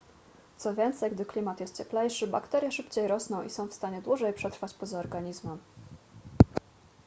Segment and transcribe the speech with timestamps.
[0.57, 4.73] co więcej gdy klimat jest cieplejszy bakterie szybciej rosną i są w stanie dłużej przetrwać
[4.73, 5.57] poza organizmem